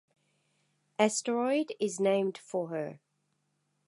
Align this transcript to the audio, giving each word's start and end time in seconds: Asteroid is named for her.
Asteroid 0.97 1.75
is 1.79 1.99
named 1.99 2.35
for 2.39 2.69
her. 2.69 2.99